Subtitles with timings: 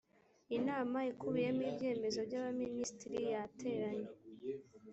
[0.57, 4.09] inama ikubiyemo ibyemezo by’ abaminisitiri yateranye